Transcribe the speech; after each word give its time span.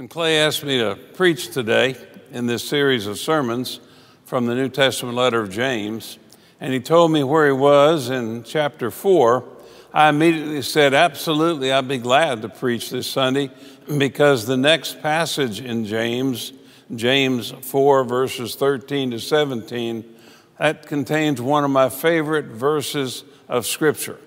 When 0.00 0.08
Clay 0.08 0.38
asked 0.38 0.64
me 0.64 0.78
to 0.78 0.96
preach 1.12 1.50
today 1.50 1.94
in 2.32 2.46
this 2.46 2.66
series 2.66 3.06
of 3.06 3.18
sermons 3.18 3.80
from 4.24 4.46
the 4.46 4.54
New 4.54 4.70
Testament 4.70 5.14
letter 5.14 5.42
of 5.42 5.50
James, 5.50 6.18
and 6.58 6.72
he 6.72 6.80
told 6.80 7.12
me 7.12 7.22
where 7.22 7.44
he 7.44 7.52
was 7.52 8.08
in 8.08 8.42
chapter 8.42 8.90
4, 8.90 9.44
I 9.92 10.08
immediately 10.08 10.62
said, 10.62 10.94
Absolutely, 10.94 11.70
I'd 11.70 11.86
be 11.86 11.98
glad 11.98 12.40
to 12.40 12.48
preach 12.48 12.88
this 12.88 13.08
Sunday 13.08 13.50
because 13.98 14.46
the 14.46 14.56
next 14.56 15.02
passage 15.02 15.60
in 15.60 15.84
James, 15.84 16.54
James 16.96 17.50
4, 17.50 18.04
verses 18.04 18.54
13 18.54 19.10
to 19.10 19.20
17, 19.20 20.16
that 20.58 20.86
contains 20.86 21.42
one 21.42 21.62
of 21.62 21.70
my 21.70 21.90
favorite 21.90 22.46
verses 22.46 23.22
of 23.50 23.66
Scripture. 23.66 24.18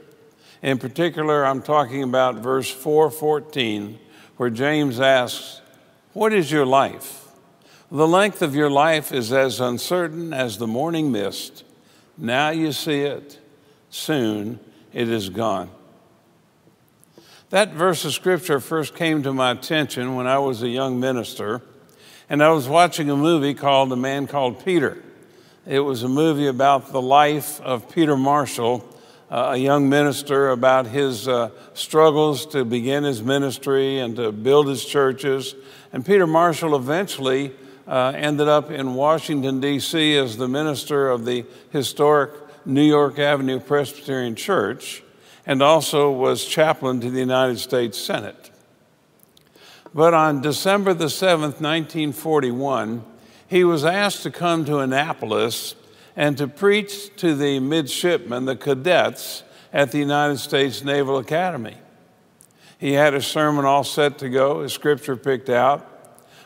In 0.62 0.78
particular, 0.78 1.44
I'm 1.44 1.64
talking 1.64 2.04
about 2.04 2.36
verse 2.36 2.70
414, 2.70 3.98
where 4.38 4.52
James 4.52 5.00
asks, 5.00 5.62
What 6.14 6.32
is 6.32 6.52
your 6.52 6.66
life? 6.66 7.28
The 7.92 8.08
length 8.08 8.44
of 8.44 8.56
your 8.56 8.70
life 8.70 9.12
is 9.12 9.34
as 9.34 9.60
uncertain 9.60 10.32
as 10.32 10.60
the 10.60 10.68
morning 10.68 11.12
mist. 11.12 11.64
Now 12.18 12.50
you 12.52 12.72
see 12.72 13.02
it, 13.02 13.40
soon 13.90 14.60
it 14.94 15.10
is 15.10 15.30
gone. 15.30 15.72
That 17.50 17.74
verse 17.74 18.06
of 18.06 18.14
scripture 18.14 18.60
first 18.60 18.96
came 18.96 19.24
to 19.24 19.34
my 19.34 19.52
attention 19.52 20.16
when 20.16 20.28
I 20.28 20.38
was 20.38 20.62
a 20.62 20.70
young 20.70 21.00
minister, 21.00 21.64
and 22.30 22.44
I 22.44 22.50
was 22.50 22.68
watching 22.68 23.10
a 23.10 23.18
movie 23.18 23.56
called 23.56 23.92
A 23.92 23.96
Man 23.96 24.28
Called 24.28 24.64
Peter. 24.64 25.04
It 25.66 25.80
was 25.80 26.04
a 26.04 26.10
movie 26.10 26.48
about 26.48 26.92
the 26.92 27.02
life 27.02 27.60
of 27.62 27.92
Peter 27.92 28.16
Marshall, 28.16 28.88
a 29.34 29.58
young 29.58 29.90
minister, 29.90 30.50
about 30.50 30.86
his 30.86 31.28
uh, 31.28 31.50
struggles 31.74 32.46
to 32.46 32.64
begin 32.64 33.04
his 33.04 33.24
ministry 33.24 33.98
and 33.98 34.16
to 34.18 34.32
build 34.32 34.68
his 34.68 34.86
churches. 34.86 35.56
And 35.92 36.06
Peter 36.06 36.28
Marshall 36.28 36.76
eventually 36.76 37.52
uh, 37.88 38.14
ended 38.16 38.48
up 38.48 38.70
in 38.70 38.94
Washington, 38.94 39.60
D.C., 39.60 40.18
as 40.18 40.38
the 40.38 40.48
minister 40.48 41.10
of 41.10 41.26
the 41.26 41.46
historic 41.72 42.32
New 42.66 42.84
York 42.84 43.18
Avenue 43.18 43.60
Presbyterian 43.60 44.36
Church 44.36 45.04
and 45.46 45.62
also 45.62 46.12
was 46.12 46.46
chaplain 46.46 47.02
to 47.02 47.10
the 47.10 47.20
United 47.20 47.58
States 47.58 47.98
Senate. 47.98 48.52
But 49.94 50.14
on 50.14 50.42
December 50.42 50.94
the 50.94 51.06
7th, 51.06 51.60
1941, 51.60 53.04
he 53.48 53.64
was 53.64 53.84
asked 53.84 54.24
to 54.24 54.32
come 54.32 54.64
to 54.66 54.78
Annapolis 54.78 55.76
and 56.16 56.38
to 56.38 56.48
preach 56.48 57.16
to 57.18 57.36
the 57.36 57.60
midshipmen, 57.60 58.46
the 58.46 58.56
cadets, 58.56 59.44
at 59.72 59.92
the 59.92 59.98
United 59.98 60.38
States 60.38 60.84
Naval 60.84 61.18
Academy. 61.18 61.76
He 62.78 62.94
had 62.94 63.14
a 63.14 63.22
sermon 63.22 63.66
all 63.66 63.84
set 63.84 64.20
to 64.20 64.30
go, 64.30 64.62
a 64.62 64.70
scripture 64.70 65.16
picked 65.16 65.50
out. 65.50 65.90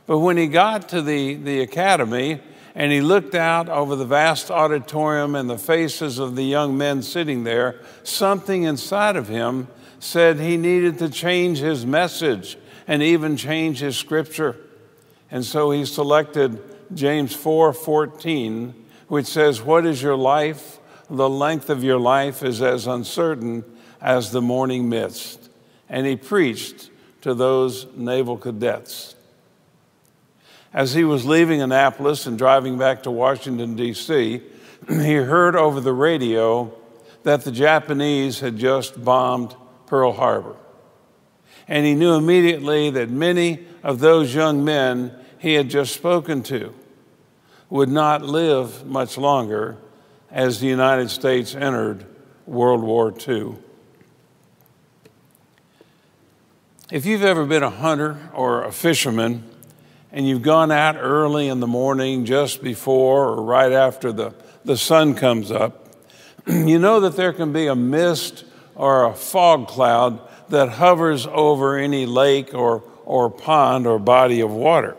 But 0.05 0.19
when 0.19 0.37
he 0.37 0.47
got 0.47 0.89
to 0.89 1.01
the, 1.01 1.35
the 1.35 1.59
academy 1.61 2.39
and 2.73 2.91
he 2.91 3.01
looked 3.01 3.35
out 3.35 3.67
over 3.67 3.95
the 3.95 4.05
vast 4.05 4.49
auditorium 4.49 5.35
and 5.35 5.49
the 5.49 5.57
faces 5.57 6.19
of 6.19 6.35
the 6.35 6.43
young 6.43 6.77
men 6.77 7.01
sitting 7.01 7.43
there, 7.43 7.81
something 8.03 8.63
inside 8.63 9.17
of 9.17 9.27
him 9.27 9.67
said 9.99 10.39
he 10.39 10.55
needed 10.55 10.99
to 10.99 11.09
change 11.09 11.57
his 11.57 11.85
message 11.85 12.57
and 12.87 13.03
even 13.03 13.35
change 13.35 13.79
his 13.79 13.97
scripture. 13.97 14.55
And 15.29 15.43
so 15.43 15.71
he 15.71 15.85
selected 15.85 16.63
James 16.93 17.35
4:14, 17.35 18.73
which 19.07 19.25
says, 19.25 19.61
"What 19.61 19.85
is 19.85 20.01
your 20.01 20.15
life? 20.15 20.79
The 21.09 21.29
length 21.29 21.69
of 21.69 21.83
your 21.83 21.99
life 21.99 22.43
is 22.43 22.61
as 22.61 22.87
uncertain 22.87 23.63
as 24.01 24.31
the 24.31 24.41
morning 24.41 24.89
mist." 24.89 25.49
And 25.89 26.05
he 26.05 26.15
preached 26.15 26.89
to 27.21 27.33
those 27.33 27.87
naval 27.95 28.37
cadets. 28.37 29.15
As 30.73 30.93
he 30.93 31.03
was 31.03 31.25
leaving 31.25 31.61
Annapolis 31.61 32.25
and 32.25 32.37
driving 32.37 32.77
back 32.77 33.03
to 33.03 33.11
Washington, 33.11 33.75
D.C., 33.75 34.41
he 34.87 35.13
heard 35.13 35.55
over 35.55 35.79
the 35.79 35.93
radio 35.93 36.71
that 37.23 37.43
the 37.43 37.51
Japanese 37.51 38.39
had 38.39 38.57
just 38.57 39.03
bombed 39.03 39.55
Pearl 39.87 40.11
Harbor. 40.13 40.55
And 41.67 41.85
he 41.85 41.95
knew 41.95 42.13
immediately 42.13 42.89
that 42.91 43.09
many 43.09 43.65
of 43.83 43.99
those 43.99 44.33
young 44.33 44.63
men 44.63 45.11
he 45.39 45.55
had 45.55 45.69
just 45.69 45.93
spoken 45.93 46.43
to 46.43 46.73
would 47.69 47.89
not 47.89 48.21
live 48.21 48.85
much 48.85 49.17
longer 49.17 49.77
as 50.31 50.59
the 50.59 50.67
United 50.67 51.09
States 51.09 51.55
entered 51.55 52.05
World 52.45 52.81
War 52.81 53.13
II. 53.27 53.55
If 56.89 57.05
you've 57.05 57.23
ever 57.23 57.45
been 57.45 57.63
a 57.63 57.69
hunter 57.69 58.29
or 58.33 58.63
a 58.63 58.71
fisherman 58.71 59.43
and 60.11 60.25
you've 60.25 60.41
gone 60.41 60.71
out 60.71 60.95
early 60.97 61.49
in 61.49 61.59
the 61.59 61.67
morning 61.67 62.23
just 62.23 62.63
before 62.63 63.25
or 63.25 63.43
right 63.43 63.73
after 63.73 64.13
the, 64.13 64.33
the 64.63 64.77
sun 64.77 65.13
comes 65.13 65.51
up, 65.51 65.93
you 66.47 66.79
know 66.79 67.01
that 67.01 67.17
there 67.17 67.33
can 67.33 67.51
be 67.51 67.67
a 67.67 67.75
mist 67.75 68.45
or 68.75 69.05
a 69.05 69.13
fog 69.13 69.67
cloud 69.67 70.21
that 70.47 70.69
hovers 70.69 71.27
over 71.27 71.77
any 71.77 72.05
lake 72.05 72.53
or, 72.53 72.83
or 73.03 73.29
pond 73.29 73.85
or 73.85 73.99
body 73.99 74.39
of 74.39 74.51
water. 74.51 74.95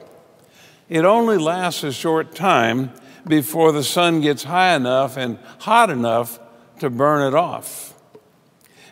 It 0.89 1.05
only 1.05 1.37
lasts 1.37 1.85
a 1.85 1.93
short 1.93 2.35
time 2.35 2.93
before 3.27 3.73
the 3.73 3.85
sun 3.85 4.23
gets 4.23 4.45
high 4.45 4.75
enough 4.75 5.17
and 5.17 5.39
hot 5.59 5.91
enough 5.91 6.41
to 6.81 6.89
burn 6.89 7.27
it 7.27 7.35
off. 7.37 7.95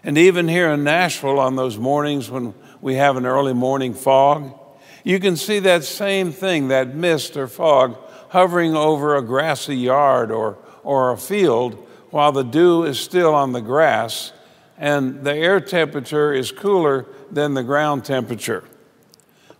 And 0.04 0.18
even 0.18 0.46
here 0.46 0.70
in 0.70 0.84
Nashville, 0.84 1.38
on 1.38 1.56
those 1.56 1.78
mornings 1.78 2.30
when 2.30 2.54
we 2.80 2.96
have 2.96 3.16
an 3.16 3.24
early 3.24 3.54
morning 3.54 3.94
fog, 3.94 4.58
you 5.04 5.18
can 5.18 5.36
see 5.36 5.58
that 5.60 5.84
same 5.84 6.32
thing, 6.32 6.68
that 6.68 6.94
mist 6.94 7.36
or 7.36 7.48
fog, 7.48 7.96
hovering 8.28 8.76
over 8.76 9.16
a 9.16 9.22
grassy 9.22 9.76
yard 9.76 10.30
or, 10.30 10.58
or 10.82 11.12
a 11.12 11.16
field 11.16 11.74
while 12.10 12.32
the 12.32 12.44
dew 12.44 12.84
is 12.84 13.00
still 13.00 13.34
on 13.34 13.52
the 13.52 13.60
grass 13.60 14.32
and 14.76 15.24
the 15.24 15.34
air 15.34 15.60
temperature 15.60 16.32
is 16.32 16.52
cooler 16.52 17.06
than 17.30 17.54
the 17.54 17.62
ground 17.62 18.04
temperature. 18.04 18.64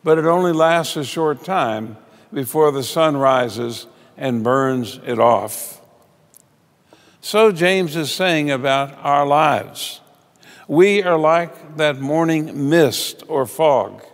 But 0.04 0.18
it 0.18 0.26
only 0.26 0.52
lasts 0.52 0.96
a 0.96 1.04
short 1.04 1.42
time 1.42 1.96
before 2.32 2.72
the 2.72 2.82
sun 2.82 3.16
rises 3.16 3.86
and 4.16 4.42
burns 4.42 5.00
it 5.04 5.18
off. 5.18 5.80
So, 7.20 7.50
James 7.50 7.96
is 7.96 8.12
saying 8.12 8.50
about 8.50 8.96
our 8.98 9.26
lives. 9.26 10.00
We 10.68 11.02
are 11.02 11.18
like 11.18 11.76
that 11.76 11.98
morning 11.98 12.70
mist 12.70 13.22
or 13.28 13.46
fog. 13.46 14.04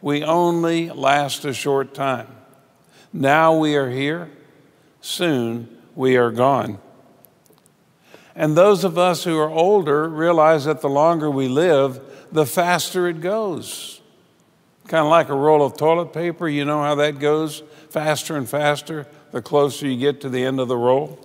We 0.00 0.22
only 0.24 0.90
last 0.90 1.44
a 1.44 1.52
short 1.52 1.94
time. 1.94 2.28
Now 3.12 3.56
we 3.56 3.76
are 3.76 3.90
here, 3.90 4.30
soon 5.00 5.68
we 5.94 6.16
are 6.16 6.30
gone. 6.30 6.78
And 8.34 8.56
those 8.56 8.84
of 8.84 8.96
us 8.96 9.24
who 9.24 9.38
are 9.38 9.50
older 9.50 10.08
realize 10.08 10.64
that 10.64 10.80
the 10.80 10.88
longer 10.88 11.30
we 11.30 11.48
live, 11.48 12.00
the 12.32 12.46
faster 12.46 13.08
it 13.08 13.20
goes. 13.20 13.99
Kind 14.90 15.04
of 15.04 15.10
like 15.10 15.28
a 15.28 15.34
roll 15.34 15.64
of 15.64 15.76
toilet 15.76 16.12
paper, 16.12 16.48
you 16.48 16.64
know 16.64 16.82
how 16.82 16.96
that 16.96 17.20
goes 17.20 17.62
faster 17.90 18.36
and 18.36 18.48
faster 18.48 19.06
the 19.30 19.40
closer 19.40 19.86
you 19.86 19.96
get 19.96 20.20
to 20.22 20.28
the 20.28 20.44
end 20.44 20.58
of 20.58 20.66
the 20.66 20.76
roll? 20.76 21.16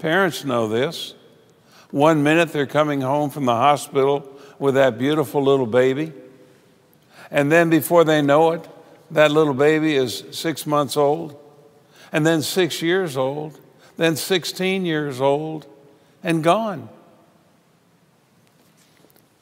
Parents 0.00 0.44
know 0.44 0.66
this. 0.66 1.14
One 1.92 2.24
minute 2.24 2.52
they're 2.52 2.66
coming 2.66 3.00
home 3.00 3.30
from 3.30 3.44
the 3.44 3.54
hospital 3.54 4.28
with 4.58 4.74
that 4.74 4.98
beautiful 4.98 5.40
little 5.40 5.66
baby, 5.66 6.12
and 7.30 7.52
then 7.52 7.70
before 7.70 8.02
they 8.02 8.22
know 8.22 8.50
it, 8.50 8.68
that 9.12 9.30
little 9.30 9.54
baby 9.54 9.94
is 9.94 10.24
six 10.32 10.66
months 10.66 10.96
old, 10.96 11.40
and 12.10 12.26
then 12.26 12.42
six 12.42 12.82
years 12.82 13.16
old, 13.16 13.60
then 13.96 14.16
16 14.16 14.84
years 14.84 15.20
old, 15.20 15.64
and 16.24 16.42
gone. 16.42 16.88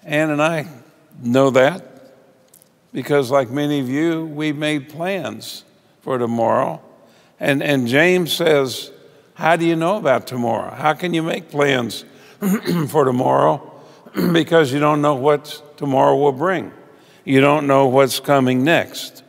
Ann 0.03 0.29
and 0.29 0.43
I 0.43 0.69
know 1.23 1.49
that 1.49 1.93
because, 2.95 3.29
like 3.29 3.51
many 3.51 3.81
of 3.81 3.91
you, 3.91 4.25
we 4.25 4.53
made 4.53 4.89
plans 4.89 5.65
for 6.01 6.17
tomorrow. 6.17 6.81
And, 7.41 7.63
and 7.63 7.89
James 7.89 8.33
says, 8.33 8.93
How 9.35 9.57
do 9.57 9.67
you 9.67 9.75
know 9.75 9.97
about 9.97 10.29
tomorrow? 10.29 10.73
How 10.73 10.95
can 10.95 11.13
you 11.13 11.23
make 11.23 11.51
plans 11.51 12.05
for 12.89 13.05
tomorrow? 13.05 13.73
because 14.33 14.73
you 14.73 14.79
don't 14.79 15.03
know 15.03 15.17
what 15.17 15.77
tomorrow 15.77 16.17
will 16.17 16.33
bring, 16.33 16.73
you 17.25 17.41
don't 17.41 17.67
know 17.67 17.89
what's 17.89 18.21
coming 18.21 18.63
next. 18.63 19.23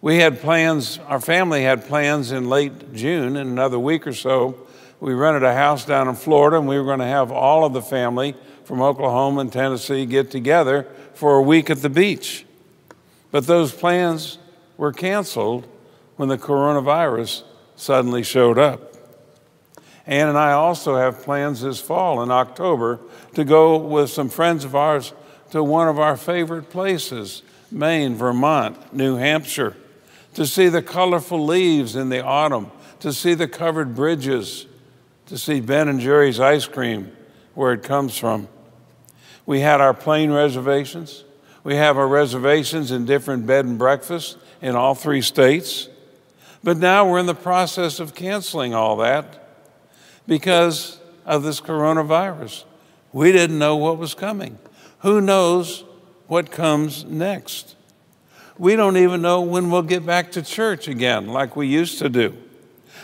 We 0.00 0.18
had 0.18 0.40
plans, 0.40 0.98
our 1.06 1.20
family 1.20 1.62
had 1.62 1.86
plans 1.86 2.30
in 2.30 2.50
late 2.50 2.92
June, 2.92 3.36
in 3.36 3.46
another 3.46 3.78
week 3.78 4.06
or 4.06 4.12
so. 4.12 4.58
We 5.00 5.14
rented 5.14 5.44
a 5.44 5.54
house 5.54 5.86
down 5.86 6.08
in 6.08 6.14
Florida, 6.14 6.58
and 6.58 6.68
we 6.68 6.78
were 6.78 6.84
going 6.84 6.98
to 6.98 7.06
have 7.06 7.32
all 7.32 7.64
of 7.64 7.72
the 7.72 7.80
family 7.80 8.34
from 8.64 8.82
Oklahoma 8.82 9.42
and 9.42 9.52
Tennessee 9.52 10.06
get 10.06 10.30
together 10.30 10.86
for 11.14 11.36
a 11.36 11.42
week 11.42 11.70
at 11.70 11.82
the 11.82 11.90
beach. 11.90 12.44
But 13.30 13.46
those 13.46 13.72
plans 13.72 14.38
were 14.76 14.92
canceled 14.92 15.66
when 16.16 16.28
the 16.28 16.38
coronavirus 16.38 17.42
suddenly 17.76 18.22
showed 18.22 18.58
up. 18.58 18.94
Ann 20.06 20.28
and 20.28 20.38
I 20.38 20.52
also 20.52 20.96
have 20.96 21.22
plans 21.22 21.62
this 21.62 21.80
fall 21.80 22.22
in 22.22 22.30
October 22.30 23.00
to 23.34 23.44
go 23.44 23.76
with 23.76 24.10
some 24.10 24.28
friends 24.28 24.64
of 24.64 24.74
ours 24.74 25.12
to 25.50 25.62
one 25.62 25.88
of 25.88 25.98
our 25.98 26.16
favorite 26.16 26.70
places, 26.70 27.42
Maine, 27.70 28.14
Vermont, 28.14 28.92
New 28.92 29.16
Hampshire, 29.16 29.76
to 30.34 30.46
see 30.46 30.68
the 30.68 30.82
colorful 30.82 31.44
leaves 31.44 31.96
in 31.96 32.08
the 32.08 32.22
autumn, 32.22 32.70
to 33.00 33.12
see 33.12 33.34
the 33.34 33.48
covered 33.48 33.94
bridges, 33.94 34.66
to 35.26 35.38
see 35.38 35.60
Ben 35.60 35.88
and 35.88 36.00
Jerry's 36.00 36.40
ice 36.40 36.66
cream 36.66 37.10
where 37.54 37.72
it 37.72 37.82
comes 37.82 38.18
from. 38.18 38.48
We 39.46 39.60
had 39.60 39.80
our 39.80 39.94
plane 39.94 40.30
reservations. 40.30 41.24
We 41.62 41.76
have 41.76 41.96
our 41.98 42.08
reservations 42.08 42.90
in 42.90 43.04
different 43.04 43.46
bed 43.46 43.64
and 43.64 43.78
breakfasts 43.78 44.36
in 44.62 44.74
all 44.74 44.94
three 44.94 45.22
states. 45.22 45.88
But 46.62 46.78
now 46.78 47.08
we're 47.08 47.18
in 47.18 47.26
the 47.26 47.34
process 47.34 48.00
of 48.00 48.14
canceling 48.14 48.74
all 48.74 48.96
that 48.98 49.48
because 50.26 50.98
of 51.26 51.42
this 51.42 51.60
coronavirus. 51.60 52.64
We 53.12 53.32
didn't 53.32 53.58
know 53.58 53.76
what 53.76 53.98
was 53.98 54.14
coming. 54.14 54.58
Who 55.00 55.20
knows 55.20 55.84
what 56.26 56.50
comes 56.50 57.04
next? 57.04 57.76
We 58.56 58.76
don't 58.76 58.96
even 58.96 59.20
know 59.20 59.42
when 59.42 59.70
we'll 59.70 59.82
get 59.82 60.06
back 60.06 60.32
to 60.32 60.42
church 60.42 60.88
again 60.88 61.26
like 61.28 61.56
we 61.56 61.66
used 61.66 61.98
to 61.98 62.08
do. 62.08 62.36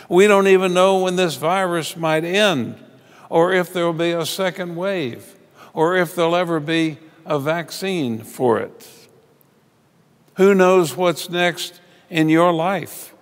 We 0.09 0.27
don't 0.27 0.47
even 0.47 0.73
know 0.73 0.99
when 0.99 1.15
this 1.15 1.35
virus 1.35 1.95
might 1.95 2.23
end 2.23 2.83
or 3.29 3.53
if 3.53 3.71
there 3.71 3.85
will 3.85 3.93
be 3.93 4.11
a 4.11 4.25
second 4.25 4.75
wave 4.75 5.35
or 5.73 5.95
if 5.95 6.15
there'll 6.15 6.35
ever 6.35 6.59
be 6.59 6.97
a 7.25 7.39
vaccine 7.39 8.23
for 8.23 8.59
it. 8.59 8.89
Who 10.35 10.53
knows 10.55 10.95
what's 10.95 11.29
next 11.29 11.79
in 12.09 12.29
your 12.29 12.51
life? 12.51 13.13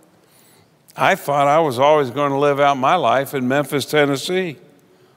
I 0.96 1.16
thought 1.16 1.48
I 1.48 1.60
was 1.60 1.80
always 1.80 2.10
going 2.10 2.32
to 2.32 2.38
live 2.38 2.60
out 2.60 2.78
my 2.78 2.96
life 2.96 3.34
in 3.34 3.48
Memphis, 3.48 3.86
Tennessee. 3.86 4.58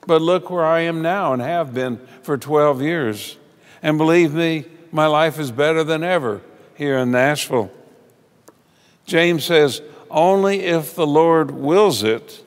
But 0.06 0.22
look 0.22 0.50
where 0.50 0.64
I 0.64 0.80
am 0.80 1.02
now 1.02 1.32
and 1.32 1.40
have 1.42 1.74
been 1.74 1.98
for 2.22 2.36
12 2.36 2.82
years. 2.82 3.38
And 3.82 3.98
believe 3.98 4.34
me, 4.34 4.64
my 4.90 5.06
life 5.06 5.38
is 5.38 5.50
better 5.50 5.84
than 5.84 6.02
ever 6.02 6.40
here 6.74 6.98
in 6.98 7.10
Nashville. 7.10 7.70
James 9.06 9.44
says, 9.44 9.82
Only 10.10 10.60
if 10.60 10.94
the 10.94 11.06
Lord 11.06 11.50
wills 11.50 12.02
it 12.02 12.44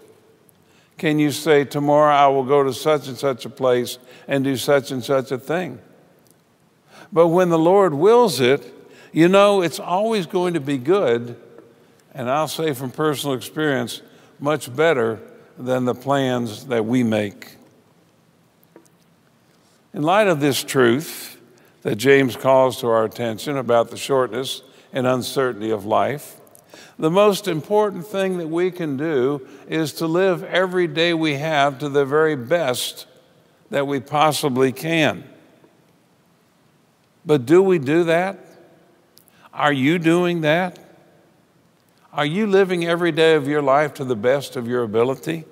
can 0.97 1.19
you 1.19 1.31
say, 1.31 1.65
Tomorrow 1.65 2.13
I 2.13 2.27
will 2.27 2.43
go 2.43 2.63
to 2.63 2.73
such 2.73 3.07
and 3.07 3.17
such 3.17 3.45
a 3.45 3.49
place 3.49 3.97
and 4.27 4.43
do 4.43 4.57
such 4.57 4.91
and 4.91 5.03
such 5.03 5.31
a 5.31 5.37
thing. 5.37 5.79
But 7.11 7.27
when 7.27 7.49
the 7.49 7.59
Lord 7.59 7.93
wills 7.93 8.39
it, 8.39 8.73
you 9.11 9.27
know 9.27 9.61
it's 9.61 9.79
always 9.79 10.25
going 10.25 10.55
to 10.55 10.59
be 10.59 10.77
good, 10.77 11.37
and 12.13 12.29
I'll 12.29 12.47
say 12.47 12.73
from 12.73 12.91
personal 12.91 13.35
experience, 13.35 14.01
much 14.39 14.73
better 14.75 15.21
than 15.57 15.85
the 15.85 15.95
plans 15.95 16.65
that 16.65 16.85
we 16.85 17.03
make. 17.03 17.55
In 19.93 20.03
light 20.03 20.27
of 20.27 20.41
this 20.41 20.61
truth 20.63 21.37
that 21.83 21.95
James 21.95 22.35
calls 22.35 22.81
to 22.81 22.87
our 22.87 23.05
attention 23.05 23.57
about 23.57 23.89
the 23.89 23.97
shortness 23.97 24.61
and 24.91 25.07
uncertainty 25.07 25.69
of 25.69 25.85
life, 25.85 26.41
the 26.97 27.11
most 27.11 27.47
important 27.47 28.07
thing 28.07 28.37
that 28.37 28.47
we 28.47 28.71
can 28.71 28.95
do 28.95 29.45
is 29.67 29.93
to 29.93 30.07
live 30.07 30.43
every 30.43 30.87
day 30.87 31.13
we 31.13 31.35
have 31.35 31.79
to 31.79 31.89
the 31.89 32.05
very 32.05 32.35
best 32.35 33.05
that 33.69 33.85
we 33.85 33.99
possibly 33.99 34.71
can. 34.71 35.23
But 37.25 37.45
do 37.45 37.61
we 37.61 37.79
do 37.79 38.05
that? 38.05 38.39
Are 39.53 39.73
you 39.73 39.99
doing 39.99 40.41
that? 40.41 40.79
Are 42.13 42.25
you 42.25 42.47
living 42.47 42.85
every 42.85 43.11
day 43.11 43.35
of 43.35 43.47
your 43.47 43.61
life 43.61 43.95
to 43.95 44.05
the 44.05 44.15
best 44.15 44.55
of 44.55 44.67
your 44.67 44.83
ability? 44.83 45.43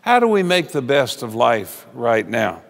How 0.00 0.18
do 0.18 0.26
we 0.26 0.42
make 0.42 0.72
the 0.72 0.82
best 0.82 1.22
of 1.22 1.34
life 1.34 1.86
right 1.92 2.26
now? 2.26 2.62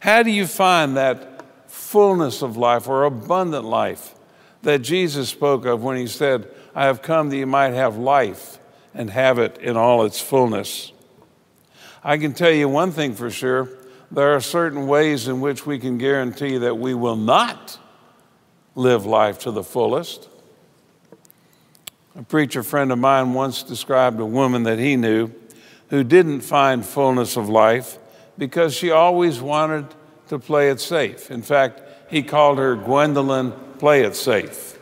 How 0.00 0.22
do 0.22 0.30
you 0.30 0.46
find 0.46 0.96
that 0.96 1.44
fullness 1.70 2.42
of 2.42 2.56
life 2.56 2.88
or 2.88 3.04
abundant 3.04 3.64
life 3.64 4.14
that 4.62 4.82
Jesus 4.82 5.28
spoke 5.28 5.64
of 5.64 5.82
when 5.82 5.96
he 5.96 6.06
said, 6.06 6.48
I 6.74 6.84
have 6.84 7.02
come 7.02 7.30
that 7.30 7.36
you 7.36 7.46
might 7.46 7.74
have 7.74 7.96
life 7.96 8.58
and 8.94 9.10
have 9.10 9.38
it 9.38 9.58
in 9.58 9.76
all 9.76 10.04
its 10.04 10.20
fullness? 10.20 10.92
I 12.02 12.18
can 12.18 12.32
tell 12.32 12.50
you 12.50 12.68
one 12.68 12.92
thing 12.92 13.14
for 13.14 13.30
sure 13.30 13.68
there 14.10 14.34
are 14.34 14.40
certain 14.40 14.86
ways 14.86 15.28
in 15.28 15.40
which 15.40 15.66
we 15.66 15.78
can 15.78 15.96
guarantee 15.98 16.58
that 16.58 16.76
we 16.78 16.94
will 16.94 17.16
not 17.16 17.78
live 18.74 19.06
life 19.06 19.38
to 19.40 19.50
the 19.50 19.62
fullest. 19.62 20.28
A 22.16 22.22
preacher 22.22 22.62
friend 22.62 22.90
of 22.90 22.98
mine 22.98 23.34
once 23.34 23.62
described 23.62 24.18
a 24.18 24.26
woman 24.26 24.64
that 24.64 24.78
he 24.78 24.96
knew 24.96 25.30
who 25.90 26.02
didn't 26.02 26.40
find 26.40 26.84
fullness 26.84 27.36
of 27.36 27.48
life 27.48 27.98
because 28.36 28.74
she 28.74 28.90
always 28.90 29.40
wanted 29.40 29.86
to 30.28 30.38
play 30.38 30.70
it 30.70 30.80
safe. 30.80 31.30
In 31.30 31.42
fact, 31.42 31.80
he 32.10 32.22
called 32.22 32.58
her 32.58 32.74
Gwendolyn 32.74 33.52
Play 33.80 34.02
It 34.02 34.14
Safe. 34.14 34.78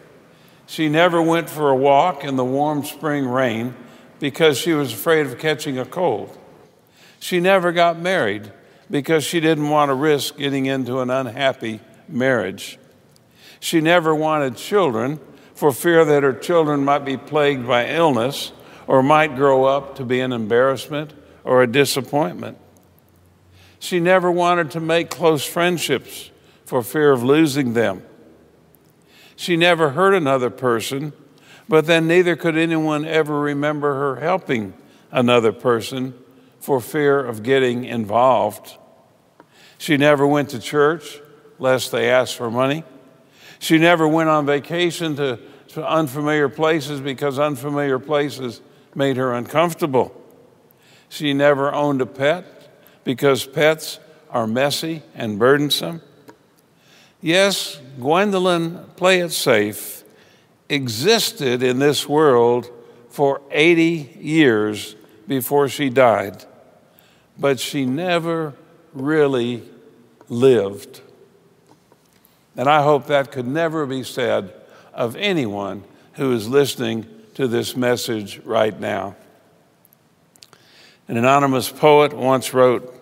She 0.67 0.89
never 0.89 1.23
went 1.23 1.49
for 1.49 1.71
a 1.71 1.77
walk 1.77 2.25
in 2.25 2.35
the 2.35 2.45
warm 2.45 2.83
spring 2.83 3.29
rain 3.29 3.77
because 4.19 4.59
she 4.59 4.73
was 4.73 4.93
afraid 4.93 5.25
of 5.25 5.39
catching 5.39 5.79
a 5.79 5.85
cold. 5.85 6.37
She 7.21 7.39
never 7.39 7.71
got 7.71 8.01
married 8.01 8.53
because 8.91 9.23
she 9.23 9.39
didn't 9.39 9.69
want 9.69 9.91
to 9.91 9.95
risk 9.95 10.37
getting 10.37 10.67
into 10.67 10.99
an 10.99 11.11
unhappy 11.11 11.79
marriage. 12.09 12.77
She 13.61 13.81
never 13.81 14.13
wanted 14.13 14.57
children 14.57 15.21
for 15.55 15.71
fear 15.71 16.05
that 16.05 16.25
her 16.25 16.33
children 16.33 16.85
might 16.85 17.05
be 17.05 17.17
plagued 17.17 17.69
by 17.69 17.89
illness 17.91 18.51
or 18.89 19.01
might 19.01 19.37
grow 19.37 19.65
up 19.65 19.95
to 19.99 20.05
be 20.05 20.19
an 20.19 20.33
embarrassment 20.33 21.13
or 21.45 21.63
a 21.63 21.69
disappointment. 21.69 22.59
She 23.79 24.01
never 24.01 24.29
wanted 24.29 24.73
to 24.73 24.81
make 24.81 25.09
close 25.09 25.45
friendships 25.45 26.33
for 26.65 26.83
fear 26.83 27.13
of 27.13 27.23
losing 27.23 27.75
them. 27.75 28.03
She 29.39 29.57
never 29.57 29.91
hurt 29.91 30.15
another 30.15 30.51
person, 30.51 31.13
but 31.69 31.87
then 31.87 32.09
neither 32.09 32.35
could 32.35 32.57
anyone 32.57 33.05
ever 33.05 33.39
remember 33.39 33.95
her 33.95 34.17
helping 34.17 34.75
another 35.13 35.53
person 35.53 36.15
for 36.59 36.81
fear 36.81 37.25
of 37.25 37.45
getting 37.45 37.85
involved. 37.85 38.77
She 39.79 39.97
never 39.97 40.27
went 40.27 40.51
to 40.51 40.59
church 40.59 41.21
lest 41.61 41.93
they 41.93 42.11
asked 42.11 42.35
for 42.35 42.51
money. 42.51 42.83
She 43.61 43.79
never 43.79 44.09
went 44.09 44.29
on 44.29 44.45
vacation 44.45 45.15
to, 45.15 45.39
to 45.69 45.87
unfamiliar 45.87 46.49
places 46.49 47.01
because 47.01 47.39
unfamiliar 47.39 48.01
places 48.01 48.61
made 48.97 49.19
her 49.19 49.33
uncomfortable. 49.35 50.21
She 51.09 51.33
never 51.33 51.73
owned 51.73 52.03
a 52.03 52.07
pet 52.07 53.05
because 53.05 53.47
pets 53.47 54.01
are 54.31 54.49
messy 54.49 55.05
and 55.15 55.39
burdensome. 55.39 56.03
Yes, 57.21 57.81
Gwendolyn, 57.99 58.85
play 58.97 59.21
it 59.21 59.33
safe, 59.33 60.05
existed 60.69 61.63
in 61.63 61.79
this 61.79 62.09
world 62.09 62.71
for 63.11 63.41
80 63.51 64.19
years 64.21 64.95
before 65.27 65.69
she 65.69 65.91
died, 65.91 66.45
but 67.39 67.59
she 67.59 67.85
never 67.85 68.55
really 68.93 69.63
lived. 70.29 71.01
And 72.57 72.69
I 72.69 72.83
hope 72.83 73.07
that 73.07 73.33
could 73.33 73.47
never 73.47 73.87
be 73.87 74.05
said 74.05 74.53
of 74.93 75.17
anyone 75.17 75.85
who 76.15 76.33
is 76.33 76.49
listening 76.49 77.07
to 77.35 77.49
this 77.49 77.77
message 77.77 78.39
right 78.41 78.79
now. 78.79 79.17
An 81.09 81.17
anonymous 81.17 81.71
poet 81.71 82.13
once 82.13 82.53
wrote 82.53 82.98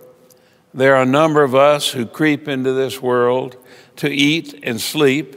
There 0.76 0.94
are 0.94 1.04
a 1.04 1.06
number 1.06 1.42
of 1.42 1.54
us 1.54 1.92
who 1.92 2.04
creep 2.04 2.46
into 2.48 2.74
this 2.74 3.00
world 3.00 3.56
to 3.96 4.10
eat 4.10 4.60
and 4.62 4.78
sleep 4.78 5.34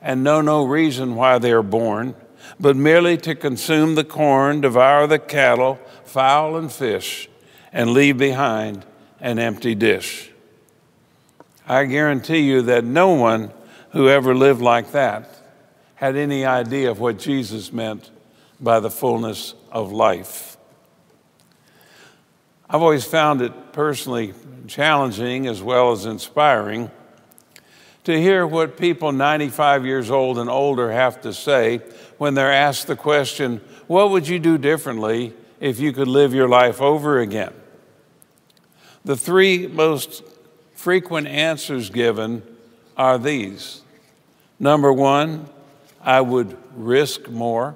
and 0.00 0.22
know 0.22 0.40
no 0.40 0.64
reason 0.64 1.16
why 1.16 1.38
they 1.38 1.50
are 1.50 1.64
born, 1.64 2.14
but 2.60 2.76
merely 2.76 3.16
to 3.16 3.34
consume 3.34 3.96
the 3.96 4.04
corn, 4.04 4.60
devour 4.60 5.08
the 5.08 5.18
cattle, 5.18 5.80
fowl, 6.04 6.56
and 6.56 6.70
fish, 6.70 7.28
and 7.72 7.90
leave 7.90 8.16
behind 8.16 8.86
an 9.20 9.40
empty 9.40 9.74
dish. 9.74 10.30
I 11.66 11.86
guarantee 11.86 12.42
you 12.48 12.62
that 12.62 12.84
no 12.84 13.08
one 13.08 13.50
who 13.90 14.08
ever 14.08 14.36
lived 14.36 14.62
like 14.62 14.92
that 14.92 15.28
had 15.96 16.14
any 16.14 16.44
idea 16.44 16.92
of 16.92 17.00
what 17.00 17.18
Jesus 17.18 17.72
meant 17.72 18.12
by 18.60 18.78
the 18.78 18.90
fullness 18.90 19.54
of 19.72 19.90
life. 19.90 20.45
I've 22.68 22.82
always 22.82 23.04
found 23.04 23.42
it 23.42 23.72
personally 23.72 24.34
challenging 24.66 25.46
as 25.46 25.62
well 25.62 25.92
as 25.92 26.06
inspiring 26.06 26.90
to 28.04 28.20
hear 28.20 28.46
what 28.46 28.76
people 28.76 29.10
95 29.10 29.84
years 29.84 30.10
old 30.10 30.38
and 30.38 30.48
older 30.48 30.92
have 30.92 31.20
to 31.22 31.32
say 31.32 31.78
when 32.18 32.34
they're 32.34 32.52
asked 32.52 32.86
the 32.86 32.96
question, 32.96 33.60
What 33.88 34.10
would 34.10 34.28
you 34.28 34.38
do 34.38 34.58
differently 34.58 35.34
if 35.58 35.80
you 35.80 35.92
could 35.92 36.06
live 36.06 36.32
your 36.32 36.48
life 36.48 36.80
over 36.80 37.18
again? 37.18 37.52
The 39.04 39.16
three 39.16 39.66
most 39.66 40.22
frequent 40.74 41.26
answers 41.26 41.90
given 41.90 42.42
are 42.96 43.18
these 43.18 43.82
Number 44.58 44.92
one, 44.92 45.48
I 46.00 46.20
would 46.20 46.56
risk 46.74 47.28
more. 47.28 47.74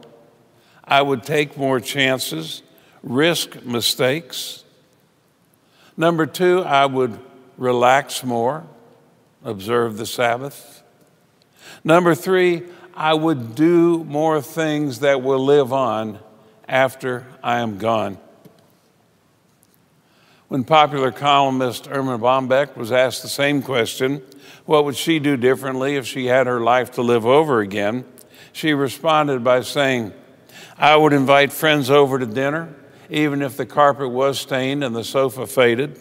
I 0.85 1.03
would 1.03 1.25
take 1.25 1.57
more 1.57 1.79
chances, 1.79 2.63
risk 3.03 3.63
mistakes. 3.65 4.60
Number 6.01 6.25
two, 6.25 6.63
I 6.63 6.87
would 6.87 7.19
relax 7.59 8.25
more, 8.25 8.65
observe 9.45 9.99
the 9.99 10.07
Sabbath. 10.07 10.83
Number 11.85 12.15
three, 12.15 12.63
I 12.95 13.13
would 13.13 13.55
do 13.55 14.03
more 14.05 14.41
things 14.41 15.01
that 15.01 15.21
will 15.21 15.45
live 15.45 15.75
on 15.75 16.19
after 16.67 17.27
I 17.43 17.59
am 17.59 17.77
gone. 17.77 18.17
When 20.49 20.65
popular 20.65 21.13
columnist 21.13 21.87
Erma 21.87 22.19
Bombeck 22.19 22.79
was 22.79 22.91
asked 22.93 23.21
the 23.21 23.29
same 23.29 23.61
question, 23.61 24.23
what 24.65 24.87
would 24.87 24.97
she 24.97 25.19
do 25.19 25.37
differently 25.37 25.97
if 25.97 26.07
she 26.07 26.29
had 26.29 26.47
her 26.47 26.63
life 26.63 26.93
to 26.93 27.03
live 27.03 27.27
over 27.27 27.61
again? 27.61 28.07
She 28.55 28.73
responded 28.73 29.45
by 29.45 29.61
saying, 29.61 30.15
I 30.79 30.97
would 30.97 31.13
invite 31.13 31.53
friends 31.53 31.91
over 31.91 32.19
to 32.19 32.25
dinner, 32.25 32.75
even 33.11 33.43
if 33.43 33.57
the 33.57 33.67
carpet 33.67 34.11
was 34.11 34.39
stained 34.39 34.83
and 34.85 34.95
the 34.95 35.05
sofa 35.05 35.47
faded. 35.47 35.99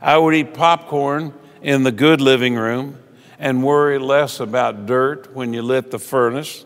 I 0.00 0.16
would 0.16 0.34
eat 0.34 0.54
popcorn 0.54 1.34
in 1.60 1.82
the 1.82 1.92
good 1.92 2.20
living 2.20 2.54
room 2.54 2.98
and 3.38 3.62
worry 3.62 3.98
less 3.98 4.40
about 4.40 4.86
dirt 4.86 5.34
when 5.34 5.52
you 5.52 5.62
lit 5.62 5.90
the 5.90 5.98
furnace. 5.98 6.64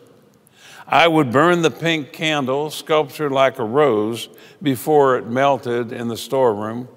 I 0.87 1.07
would 1.07 1.31
burn 1.31 1.63
the 1.63 1.71
pink 1.71 2.13
candle, 2.13 2.69
sculptured 2.69 3.31
like 3.31 3.57
a 3.57 3.63
rose, 3.63 4.29
before 4.61 5.17
it 5.17 5.25
melted 5.25 5.91
in 5.91 6.07
the 6.07 6.17
storeroom. 6.17 6.87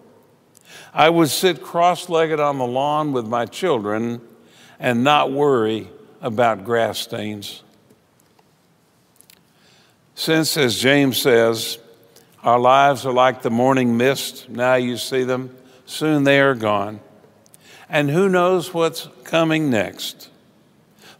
I 0.93 1.09
would 1.09 1.29
sit 1.29 1.63
cross 1.63 2.09
legged 2.09 2.41
on 2.41 2.59
the 2.59 2.67
lawn 2.67 3.13
with 3.13 3.27
my 3.27 3.47
children 3.47 4.21
and 4.79 5.05
not 5.05 5.33
worry 5.33 5.89
about 6.21 6.65
grass 6.65 6.99
stains. 6.99 7.63
Since, 10.15 10.57
as 10.57 10.79
James 10.79 11.19
says, 11.19 11.79
our 12.49 12.59
lives 12.59 13.05
are 13.05 13.13
like 13.13 13.43
the 13.43 13.51
morning 13.51 13.99
mist, 13.99 14.49
now 14.49 14.75
you 14.75 14.97
see 14.97 15.23
them, 15.23 15.55
soon 15.85 16.25
they 16.25 16.41
are 16.41 16.55
gone. 16.55 16.99
And 17.91 18.09
who 18.09 18.27
knows 18.27 18.73
what's 18.73 19.07
coming 19.23 19.69
next? 19.69 20.31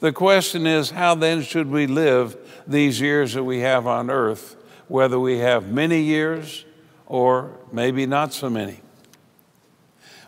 The 0.01 0.11
question 0.11 0.67
is, 0.67 0.89
how 0.89 1.15
then 1.17 1.43
should 1.43 1.71
we 1.71 1.87
live 1.87 2.35
these 2.67 2.99
years 2.99 3.35
that 3.35 3.45
we 3.45 3.59
have 3.59 3.87
on 3.87 4.09
earth, 4.09 4.57
whether 4.89 5.21
we 5.21 5.37
have 5.41 5.71
many 5.71 6.01
years 6.01 6.65
or 7.05 7.51
maybe 7.71 8.07
not 8.07 8.33
so 8.33 8.49
many? 8.49 8.81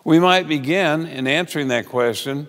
We 0.04 0.18
might 0.18 0.48
begin 0.48 1.06
in 1.06 1.26
answering 1.26 1.68
that 1.68 1.86
question 1.86 2.46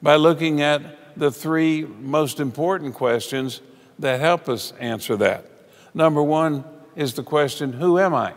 by 0.00 0.14
looking 0.14 0.60
at 0.60 1.18
the 1.18 1.32
three 1.32 1.82
most 1.82 2.38
important 2.38 2.94
questions 2.94 3.60
that 3.98 4.20
help 4.20 4.48
us 4.48 4.72
answer 4.78 5.16
that. 5.16 5.44
Number 5.92 6.22
one 6.22 6.62
is 7.00 7.14
the 7.14 7.22
question, 7.22 7.72
Who 7.72 7.98
am 7.98 8.14
I? 8.14 8.34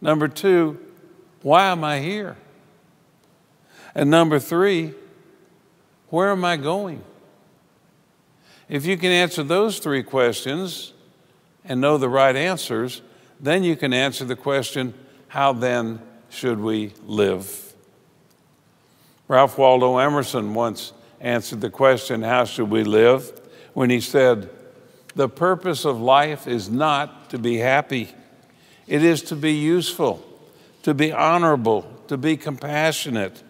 Number 0.00 0.28
two, 0.28 0.78
Why 1.42 1.66
am 1.66 1.82
I 1.82 1.98
here? 1.98 2.36
And 3.92 4.08
number 4.08 4.38
three, 4.38 4.94
Where 6.10 6.30
am 6.30 6.44
I 6.44 6.56
going? 6.56 7.02
If 8.68 8.86
you 8.86 8.96
can 8.96 9.10
answer 9.10 9.42
those 9.42 9.80
three 9.80 10.04
questions 10.04 10.92
and 11.64 11.80
know 11.80 11.98
the 11.98 12.08
right 12.08 12.36
answers, 12.36 13.02
then 13.40 13.64
you 13.64 13.74
can 13.74 13.92
answer 13.92 14.24
the 14.24 14.36
question, 14.36 14.94
How 15.26 15.52
then 15.52 16.00
should 16.28 16.60
we 16.60 16.92
live? 17.04 17.74
Ralph 19.26 19.58
Waldo 19.58 19.98
Emerson 19.98 20.54
once 20.54 20.92
answered 21.20 21.62
the 21.62 21.70
question, 21.70 22.22
How 22.22 22.44
should 22.44 22.70
we 22.70 22.84
live? 22.84 23.36
when 23.72 23.88
he 23.88 24.00
said, 24.00 24.50
The 25.14 25.28
purpose 25.28 25.84
of 25.84 26.00
life 26.00 26.46
is 26.46 26.70
not 26.70 27.30
to 27.30 27.38
be 27.38 27.58
happy, 27.58 28.10
it 28.86 29.04
is 29.04 29.22
to 29.24 29.36
be 29.36 29.54
useful, 29.54 30.24
to 30.82 30.94
be 30.94 31.12
honorable, 31.12 31.90
to 32.08 32.16
be 32.16 32.36
compassionate, 32.36 33.42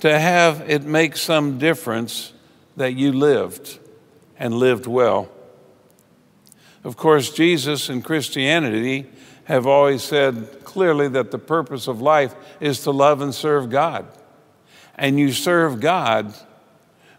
to 0.00 0.18
have 0.18 0.68
it 0.68 0.82
make 0.82 1.16
some 1.16 1.58
difference 1.58 2.32
that 2.76 2.94
you 2.94 3.12
lived 3.12 3.78
and 4.38 4.54
lived 4.54 4.86
well. 4.86 5.30
Of 6.84 6.96
course, 6.96 7.30
Jesus 7.32 7.88
and 7.88 8.04
Christianity 8.04 9.06
have 9.44 9.66
always 9.66 10.02
said 10.02 10.64
clearly 10.64 11.08
that 11.08 11.30
the 11.30 11.38
purpose 11.38 11.88
of 11.88 12.00
life 12.00 12.34
is 12.60 12.80
to 12.80 12.90
love 12.90 13.20
and 13.20 13.34
serve 13.34 13.70
God. 13.70 14.06
And 14.94 15.18
you 15.18 15.32
serve 15.32 15.80
God 15.80 16.34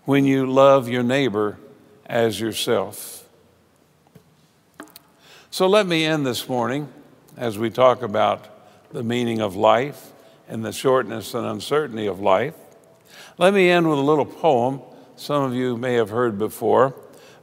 when 0.03 0.25
you 0.25 0.45
love 0.45 0.87
your 0.87 1.03
neighbor 1.03 1.57
as 2.05 2.39
yourself. 2.39 3.26
So 5.49 5.65
let 5.67 5.87
me 5.87 6.05
end 6.05 6.25
this 6.25 6.49
morning 6.49 6.89
as 7.37 7.57
we 7.57 7.69
talk 7.69 8.01
about 8.01 8.47
the 8.91 9.01
meaning 9.01 9.39
of 9.39 9.55
life 9.55 10.11
and 10.49 10.63
the 10.63 10.73
shortness 10.73 11.33
and 11.33 11.45
uncertainty 11.45 12.05
of 12.05 12.19
life. 12.19 12.53
Let 13.37 13.53
me 13.53 13.69
end 13.69 13.89
with 13.89 13.97
a 13.97 14.01
little 14.01 14.25
poem 14.25 14.81
some 15.15 15.43
of 15.43 15.55
you 15.55 15.77
may 15.77 15.93
have 15.93 16.09
heard 16.09 16.37
before, 16.37 16.93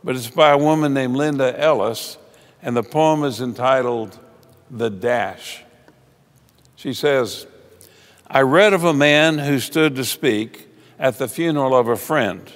but 0.04 0.16
it's 0.16 0.30
by 0.30 0.50
a 0.50 0.58
woman 0.58 0.92
named 0.92 1.16
Linda 1.16 1.58
Ellis, 1.58 2.18
and 2.62 2.76
the 2.76 2.82
poem 2.82 3.24
is 3.24 3.40
entitled 3.40 4.18
the 4.70 4.90
dash. 4.90 5.64
She 6.76 6.92
says, 6.92 7.46
I 8.28 8.42
read 8.42 8.74
of 8.74 8.84
a 8.84 8.94
man 8.94 9.38
who 9.38 9.58
stood 9.58 9.96
to 9.96 10.04
speak 10.04 10.68
at 10.98 11.18
the 11.18 11.26
funeral 11.26 11.74
of 11.74 11.88
a 11.88 11.96
friend. 11.96 12.52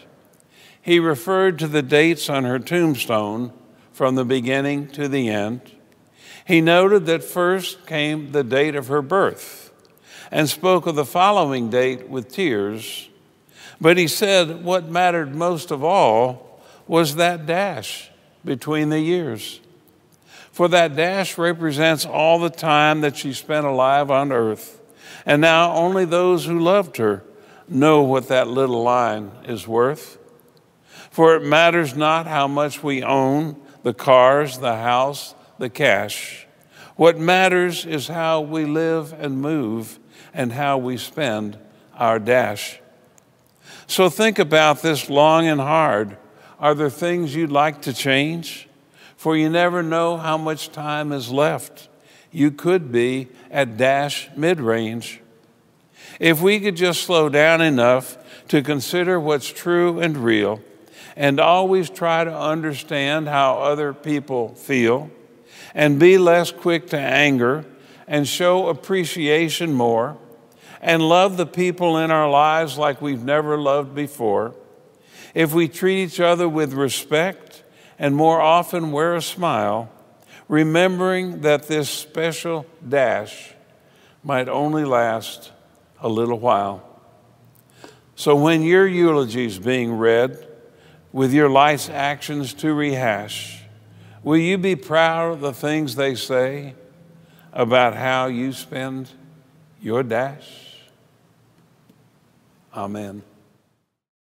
He 0.81 1.01
referred 1.01 1.59
to 1.59 1.67
the 1.67 1.83
dates 1.83 2.29
on 2.29 2.45
her 2.45 2.59
tombstone 2.59 3.53
from 3.99 4.15
the 4.15 4.25
beginning 4.25 4.87
to 4.87 5.09
the 5.09 5.29
end. 5.29 5.61
He 6.47 6.61
noted 6.61 7.05
that 7.07 7.25
first 7.25 7.85
came 7.85 8.33
the 8.33 8.45
date 8.45 8.77
of 8.77 8.87
her 8.87 9.03
birth 9.03 9.71
and 10.31 10.49
spoke 10.49 10.87
of 10.87 10.95
the 10.95 11.05
following 11.05 11.69
date 11.69 12.09
with 12.09 12.33
tears. 12.33 13.09
But 13.81 13.99
he 13.99 14.07
said 14.09 14.65
what 14.65 14.89
mattered 14.89 15.35
most 15.35 15.71
of 15.71 15.83
all 15.83 16.63
was 16.87 17.17
that 17.17 17.45
dash 17.45 18.09
between 18.45 18.89
the 18.89 19.01
years 19.01 19.61
for 20.59 20.67
that 20.67 20.97
dash 20.97 21.39
represents 21.39 22.05
all 22.05 22.41
the 22.41 22.51
time 22.51 23.03
that 23.03 23.17
she 23.17 23.33
spent 23.33 23.65
alive 23.65 24.11
on 24.11 24.33
earth. 24.33 24.81
And 25.25 25.41
now 25.41 25.73
only 25.73 26.05
those 26.05 26.47
who 26.47 26.59
loved 26.59 26.97
her 26.97 27.23
know 27.69 28.03
what 28.03 28.27
that 28.27 28.49
little 28.49 28.83
line 28.83 29.31
is 29.45 29.69
worth. 29.69 30.19
For 31.13 31.37
it 31.37 31.45
matters 31.45 31.95
not 31.95 32.27
how 32.27 32.49
much 32.49 32.83
we 32.83 33.05
own 33.05 33.55
the 33.83 33.95
cars, 33.95 34.59
the 34.59 34.77
house, 34.77 35.35
the 35.59 35.71
cash. 35.71 36.47
What 36.97 37.19
matters 37.19 37.87
is 37.87 38.09
how 38.09 38.41
we 38.41 38.65
live 38.65 39.13
and 39.13 39.41
move 39.41 39.99
and 40.35 40.53
how 40.53 40.79
we 40.79 40.97
spend 40.97 41.59
our 41.97 42.19
dash. 42.19 42.81
So 43.87 44.11
think 44.11 44.39
about 44.39 44.83
this 44.83 45.09
long 45.09 45.47
and 45.47 45.61
hard. 45.61 46.17
Are 46.59 46.75
there 46.75 46.91
things 46.91 47.35
you'd 47.35 47.53
like 47.53 47.83
to 47.83 47.93
change? 47.93 48.69
for 49.19 49.37
you 49.37 49.51
never 49.51 49.83
know 49.83 50.17
how 50.17 50.39
much 50.39 50.71
time 50.71 51.11
is 51.11 51.29
left. 51.29 51.89
You 52.31 52.53
could 52.53 52.93
be 52.93 53.27
at 53.51 53.77
dash 53.77 54.31
mid 54.37 54.61
range. 54.61 55.21
If 56.21 56.41
we 56.41 56.61
could 56.61 56.77
just 56.77 57.03
slow 57.03 57.29
down 57.29 57.61
enough 57.61 58.17
to 58.47 58.63
consider 58.63 59.19
what's 59.19 59.49
true 59.49 59.99
and 59.99 60.17
real 60.17 60.61
and 61.17 61.41
always 61.41 61.91
try 61.91 62.25
to 62.25 62.37
understand 62.37 63.29
how 63.29 63.59
other 63.59 63.93
people 63.93 64.55
feel 64.55 65.11
and 65.75 65.99
be 65.99 66.19
less 66.19 66.51
quick 66.51 66.89
to 66.89 66.99
anger 66.99 67.65
and 68.07 68.27
show 68.27 68.69
appreciation 68.69 69.73
more 69.73 70.17
and 70.81 71.03
love 71.03 71.37
the 71.37 71.47
people 71.47 71.99
in 71.99 72.11
our 72.11 72.31
lives 72.31 72.79
like 72.79 73.03
we've 73.03 73.25
never 73.25 73.59
loved 73.59 73.95
before, 73.95 74.55
if 75.35 75.53
we 75.53 75.69
treat 75.69 76.05
each 76.05 76.21
other 76.21 76.49
with 76.49 76.73
respect 76.73 77.65
and 77.99 78.15
more 78.15 78.41
often 78.41 78.93
wear 78.93 79.17
a 79.17 79.23
smile, 79.23 79.91
remembering 80.47 81.41
that 81.41 81.69
this 81.69 81.91
special 81.91 82.65
dash 82.87 83.55
might 84.23 84.49
only 84.49 84.85
last 84.85 85.53
a 86.01 86.09
little 86.09 86.39
while. 86.39 86.85
So 88.15 88.35
when 88.35 88.63
your 88.63 88.87
eulogy 88.87 89.47
is 89.47 89.59
being 89.59 89.93
read, 89.93 90.48
with 91.13 91.33
your 91.33 91.49
life's 91.49 91.89
actions 91.89 92.55
to 92.55 92.73
rehash, 92.73 93.63
will 94.23 94.37
you 94.37 94.59
be 94.59 94.77
proud 94.77 95.33
of 95.33 95.41
the 95.41 95.53
things 95.53 95.95
they 95.95 96.15
say 96.15 96.75
about 97.53 97.95
how 97.95 98.27
you 98.27 98.53
spend 98.53 99.09
your 99.81 100.03
dash? 100.03 100.77
Amen. 102.75 103.23